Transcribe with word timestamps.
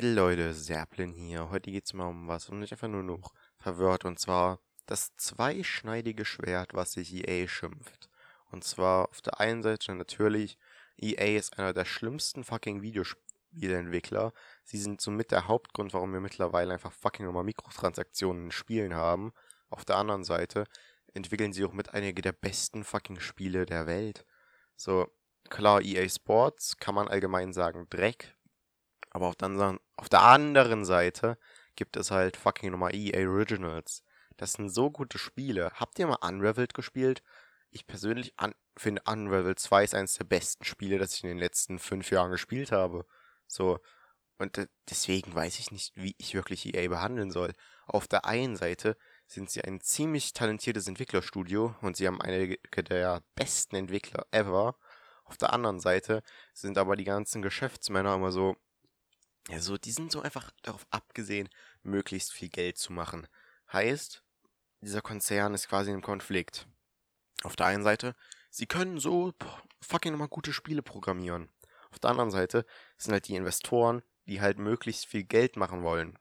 Hey 0.00 0.14
Leute, 0.14 0.54
Serplin 0.54 1.12
hier. 1.12 1.50
Heute 1.50 1.70
geht's 1.70 1.92
mal 1.92 2.06
um 2.06 2.26
was 2.26 2.48
und 2.48 2.60
nicht 2.60 2.72
einfach 2.72 2.88
nur 2.88 3.02
noch 3.02 3.34
verwirrt. 3.58 4.06
Und 4.06 4.18
zwar 4.18 4.58
das 4.86 5.14
zweischneidige 5.16 6.24
Schwert, 6.24 6.72
was 6.72 6.92
sich 6.92 7.12
EA 7.12 7.46
schimpft. 7.46 8.08
Und 8.50 8.64
zwar 8.64 9.10
auf 9.10 9.20
der 9.20 9.40
einen 9.40 9.62
Seite 9.62 9.94
natürlich, 9.94 10.56
EA 10.96 11.36
ist 11.36 11.58
einer 11.58 11.74
der 11.74 11.84
schlimmsten 11.84 12.44
fucking 12.44 12.80
Videospieleentwickler. 12.80 14.32
Sie 14.64 14.78
sind 14.78 15.02
somit 15.02 15.32
der 15.32 15.48
Hauptgrund, 15.48 15.92
warum 15.92 16.14
wir 16.14 16.20
mittlerweile 16.20 16.72
einfach 16.72 16.92
fucking 16.92 17.26
nochmal 17.26 17.44
Mikrotransaktionen 17.44 18.44
in 18.44 18.52
Spielen 18.52 18.94
haben. 18.94 19.34
Auf 19.68 19.84
der 19.84 19.96
anderen 19.96 20.24
Seite 20.24 20.64
entwickeln 21.12 21.52
sie 21.52 21.66
auch 21.66 21.74
mit 21.74 21.92
einige 21.92 22.22
der 22.22 22.32
besten 22.32 22.84
fucking 22.84 23.20
Spiele 23.20 23.66
der 23.66 23.86
Welt. 23.86 24.24
So, 24.76 25.12
klar, 25.50 25.82
EA 25.82 26.08
Sports 26.08 26.78
kann 26.78 26.94
man 26.94 27.06
allgemein 27.06 27.52
sagen 27.52 27.86
Dreck, 27.90 28.34
aber 29.10 29.26
auf 29.26 29.36
der, 29.36 29.78
auf 30.00 30.08
der 30.08 30.22
anderen 30.22 30.86
Seite 30.86 31.36
gibt 31.76 31.98
es 31.98 32.10
halt 32.10 32.38
fucking 32.38 32.70
nochmal 32.70 32.94
EA 32.94 33.28
Originals. 33.28 34.02
Das 34.38 34.54
sind 34.54 34.70
so 34.70 34.90
gute 34.90 35.18
Spiele. 35.18 35.72
Habt 35.74 35.98
ihr 35.98 36.06
mal 36.06 36.16
Unraveled 36.22 36.72
gespielt? 36.72 37.22
Ich 37.70 37.86
persönlich 37.86 38.34
finde 38.78 39.02
Unraveled 39.06 39.58
2 39.58 39.84
ist 39.84 39.94
eines 39.94 40.14
der 40.14 40.24
besten 40.24 40.64
Spiele, 40.64 40.96
das 40.96 41.12
ich 41.12 41.22
in 41.22 41.28
den 41.28 41.38
letzten 41.38 41.78
fünf 41.78 42.10
Jahren 42.10 42.30
gespielt 42.30 42.72
habe. 42.72 43.04
So. 43.46 43.78
Und 44.38 44.66
deswegen 44.88 45.34
weiß 45.34 45.58
ich 45.58 45.70
nicht, 45.70 45.92
wie 45.96 46.14
ich 46.16 46.32
wirklich 46.32 46.64
EA 46.74 46.88
behandeln 46.88 47.30
soll. 47.30 47.52
Auf 47.86 48.08
der 48.08 48.24
einen 48.24 48.56
Seite 48.56 48.96
sind 49.26 49.50
sie 49.50 49.62
ein 49.62 49.82
ziemlich 49.82 50.32
talentiertes 50.32 50.88
Entwicklerstudio 50.88 51.76
und 51.82 51.98
sie 51.98 52.06
haben 52.06 52.22
einige 52.22 52.56
der 52.84 53.22
besten 53.34 53.76
Entwickler 53.76 54.26
ever. 54.30 54.76
Auf 55.24 55.36
der 55.36 55.52
anderen 55.52 55.78
Seite 55.78 56.22
sind 56.54 56.78
aber 56.78 56.96
die 56.96 57.04
ganzen 57.04 57.42
Geschäftsmänner 57.42 58.14
immer 58.14 58.32
so, 58.32 58.56
ja, 59.50 59.60
so, 59.60 59.76
die 59.76 59.90
sind 59.90 60.12
so 60.12 60.22
einfach 60.22 60.50
darauf 60.62 60.86
abgesehen, 60.90 61.48
möglichst 61.82 62.32
viel 62.32 62.48
Geld 62.48 62.78
zu 62.78 62.92
machen. 62.92 63.26
Heißt, 63.72 64.22
dieser 64.80 65.02
Konzern 65.02 65.54
ist 65.54 65.68
quasi 65.68 65.90
im 65.90 66.02
Konflikt. 66.02 66.66
Auf 67.42 67.56
der 67.56 67.66
einen 67.66 67.82
Seite, 67.82 68.14
sie 68.50 68.66
können 68.66 69.00
so 69.00 69.32
fucking 69.80 70.12
nochmal 70.12 70.28
gute 70.28 70.52
Spiele 70.52 70.82
programmieren. 70.82 71.48
Auf 71.90 71.98
der 71.98 72.10
anderen 72.10 72.30
Seite 72.30 72.64
sind 72.96 73.12
halt 73.12 73.26
die 73.26 73.34
Investoren, 73.34 74.02
die 74.26 74.40
halt 74.40 74.58
möglichst 74.58 75.06
viel 75.06 75.24
Geld 75.24 75.56
machen 75.56 75.82
wollen. 75.82 76.18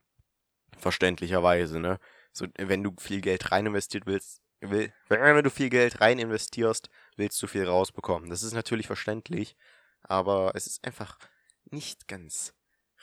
Verständlicherweise, 0.78 1.80
ne? 1.80 2.00
So, 2.32 2.48
wenn 2.58 2.84
du 2.84 2.94
viel 3.00 3.22
Geld 3.22 3.52
rein 3.52 3.66
investiert 3.68 4.06
willst, 4.06 4.42
will, 4.62 4.92
wenn 5.10 5.44
du 5.44 5.52
viel 5.52 5.70
Geld 5.70 6.02
rein 6.02 6.20
investierst, 6.20 6.90
willst 7.16 7.42
du 7.42 7.48
viel 7.48 7.68
rausbekommen. 7.68 8.30
Das 8.30 8.44
ist 8.44 8.54
natürlich 8.54 8.88
verständlich, 8.88 9.56
aber 10.02 10.54
es 10.56 10.68
ist 10.68 10.84
einfach 10.86 11.18
nicht 11.66 12.08
ganz 12.08 12.54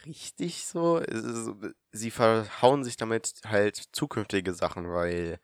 richtig 0.04 0.66
so. 0.66 1.02
Sie 1.92 2.10
verhauen 2.10 2.84
sich 2.84 2.96
damit 2.96 3.32
halt 3.46 3.76
zukünftige 3.92 4.52
Sachen, 4.52 4.90
weil 4.90 5.40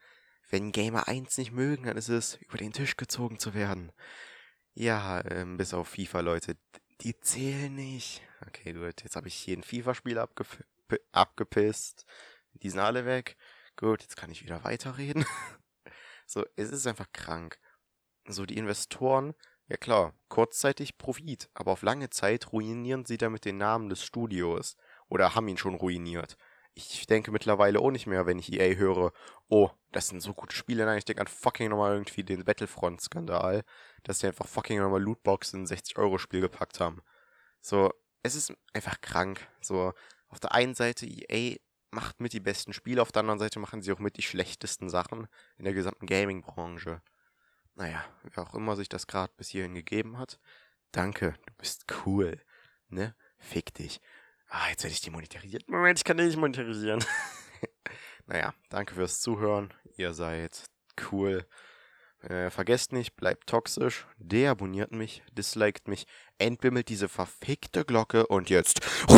wenn 0.51 0.73
Gamer 0.73 1.09
1 1.09 1.39
nicht 1.39 1.53
mögen, 1.53 1.85
dann 1.85 1.97
ist 1.97 2.09
es 2.09 2.37
über 2.37 2.59
den 2.59 2.73
Tisch 2.73 2.97
gezogen 2.97 3.39
zu 3.39 3.55
werden. 3.55 3.91
Ja, 4.75 5.25
ähm, 5.31 5.57
bis 5.57 5.73
auf 5.75 5.89
FIFA, 5.89 6.21
Leute. 6.21 6.57
Die 7.01 7.19
zählen 7.21 7.75
nicht. 7.75 8.23
Okay, 8.47 8.73
gut, 8.73 9.03
jetzt 9.03 9.17
habe 9.17 9.29
ich 9.29 9.35
hier 9.35 9.57
ein 9.57 9.63
FIFA-Spiel 9.63 10.19
abgep 10.19 10.65
abgepisst. 11.11 12.05
Die 12.53 12.69
sind 12.69 12.81
alle 12.81 13.07
weg. 13.07 13.37
Gut, 13.77 14.03
jetzt 14.03 14.17
kann 14.17 14.31
ich 14.31 14.43
wieder 14.43 14.63
weiterreden. 14.63 15.25
so, 16.27 16.45
es 16.57 16.71
ist 16.71 16.87
einfach 16.87 17.11
krank. 17.13 17.59
So, 18.29 18.45
die 18.45 18.59
Investoren 18.59 19.35
ja 19.73 19.79
klar, 19.79 20.13
kurzzeitig 20.29 20.99
Profit, 20.99 21.49
aber 21.55 21.73
auf 21.73 21.81
lange 21.81 22.11
Zeit 22.11 22.53
ruinieren 22.53 23.07
sie 23.07 23.17
damit 23.17 23.47
den 23.47 23.57
Namen 23.57 23.89
des 23.89 24.05
Studios. 24.05 24.77
Oder 25.09 25.35
haben 25.35 25.49
ihn 25.49 25.57
schon 25.57 25.75
ruiniert. 25.75 26.37
Ich 26.75 27.07
denke 27.07 27.31
mittlerweile 27.31 27.81
auch 27.81 27.91
nicht 27.91 28.07
mehr, 28.07 28.27
wenn 28.27 28.39
ich 28.39 28.53
EA 28.53 28.77
höre, 28.77 29.13
oh, 29.49 29.71
das 29.91 30.09
sind 30.09 30.21
so 30.21 30.35
gute 30.35 30.55
Spiele. 30.55 30.85
Nein, 30.85 30.99
ich 30.99 31.07
denke 31.07 31.23
an 31.23 31.27
fucking 31.27 31.71
nochmal 31.71 31.95
irgendwie 31.95 32.23
den 32.23 32.45
Battlefront-Skandal, 32.45 33.63
dass 34.03 34.19
sie 34.19 34.27
einfach 34.27 34.47
fucking 34.47 34.79
nochmal 34.79 35.03
Lootboxen 35.03 35.61
in 35.61 35.67
60-Euro-Spiel 35.67 36.43
gepackt 36.43 36.79
haben. 36.79 37.01
So, 37.63 37.95
es 38.23 38.35
ist 38.35 38.53
einfach 38.75 39.01
krank. 39.01 39.49
So, 39.63 39.95
auf 40.29 40.39
der 40.39 40.53
einen 40.53 40.75
Seite 40.75 41.07
EA 41.07 41.57
macht 41.91 42.21
mit 42.21 42.35
die 42.35 42.41
besten 42.41 42.75
Spiele, 42.75 43.01
auf 43.01 43.13
der 43.13 43.21
anderen 43.21 43.39
Seite 43.39 43.59
machen 43.59 43.81
sie 43.81 43.93
auch 43.93 43.99
mit 44.01 44.19
die 44.19 44.23
schlechtesten 44.23 44.91
Sachen 44.91 45.29
in 45.57 45.65
der 45.65 45.73
gesamten 45.73 46.05
Gaming-Branche 46.05 47.01
naja, 47.75 48.05
wer 48.23 48.45
auch 48.45 48.55
immer 48.55 48.77
sich 48.77 48.89
das 48.89 49.07
gerade 49.07 49.33
bis 49.37 49.49
hierhin 49.49 49.75
gegeben 49.75 50.19
hat, 50.19 50.39
danke, 50.93 51.35
du 51.47 51.55
bist 51.59 51.87
cool, 52.05 52.41
ne? 52.89 53.15
Fick 53.39 53.75
dich. 53.75 54.01
Ah, 54.49 54.69
jetzt 54.69 54.85
werde 54.85 54.95
ich 54.95 55.01
demonetarisiert. 55.01 55.69
Moment, 55.69 55.99
ich 55.99 56.05
kann 56.05 56.17
dich 56.17 56.27
nicht 56.27 56.39
monetarisieren. 56.39 57.05
naja, 58.27 58.55
danke 58.69 58.95
fürs 58.95 59.21
Zuhören. 59.21 59.73
Ihr 59.97 60.13
seid 60.15 60.65
cool. 61.11 61.47
Äh, 62.21 62.51
vergesst 62.51 62.93
nicht, 62.93 63.17
bleibt 63.17 63.49
toxisch, 63.49 64.07
deabonniert 64.17 64.93
mich, 64.93 65.25
disliked 65.33 65.89
mich, 65.89 66.07
entbimmelt 66.39 66.89
diese 66.89 67.09
verfickte 67.09 67.85
Glocke 67.85 68.27
und 68.29 68.49
jetzt. 68.49 68.81